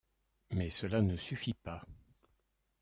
[0.49, 1.85] Mais cela ne suffit pas.